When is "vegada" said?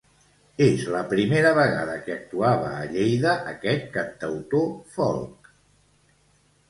1.59-1.97